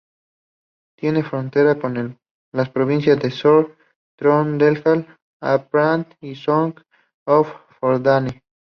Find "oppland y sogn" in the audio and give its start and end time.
5.43-6.73